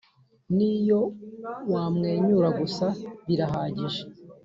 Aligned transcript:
n’iyo 0.55 1.01
wamwenyura 1.71 2.49
gusa 2.59 2.85
birahagije, 3.27 4.01